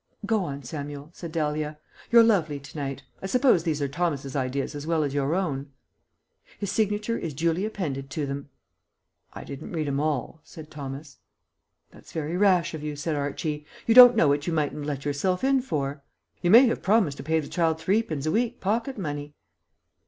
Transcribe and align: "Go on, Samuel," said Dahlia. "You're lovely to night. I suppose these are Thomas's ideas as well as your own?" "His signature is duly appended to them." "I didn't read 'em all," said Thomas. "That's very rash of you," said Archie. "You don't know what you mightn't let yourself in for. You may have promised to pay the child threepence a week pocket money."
"Go 0.25 0.45
on, 0.45 0.63
Samuel," 0.63 1.11
said 1.13 1.31
Dahlia. 1.31 1.77
"You're 2.11 2.23
lovely 2.23 2.59
to 2.59 2.75
night. 2.75 3.03
I 3.21 3.27
suppose 3.27 3.61
these 3.61 3.83
are 3.83 3.87
Thomas's 3.87 4.35
ideas 4.35 4.73
as 4.73 4.87
well 4.87 5.03
as 5.03 5.13
your 5.13 5.35
own?" 5.35 5.69
"His 6.57 6.71
signature 6.71 7.19
is 7.19 7.35
duly 7.35 7.65
appended 7.65 8.09
to 8.09 8.25
them." 8.25 8.49
"I 9.33 9.43
didn't 9.43 9.73
read 9.73 9.87
'em 9.87 9.99
all," 9.99 10.41
said 10.43 10.71
Thomas. 10.71 11.19
"That's 11.91 12.13
very 12.13 12.35
rash 12.35 12.73
of 12.73 12.81
you," 12.81 12.95
said 12.95 13.15
Archie. 13.15 13.67
"You 13.85 13.93
don't 13.93 14.15
know 14.15 14.27
what 14.27 14.47
you 14.47 14.53
mightn't 14.53 14.87
let 14.87 15.05
yourself 15.05 15.43
in 15.43 15.61
for. 15.61 16.01
You 16.41 16.49
may 16.49 16.65
have 16.65 16.81
promised 16.81 17.17
to 17.17 17.23
pay 17.23 17.39
the 17.39 17.47
child 17.47 17.79
threepence 17.79 18.25
a 18.25 18.31
week 18.31 18.59
pocket 18.59 18.97
money." 18.97 19.35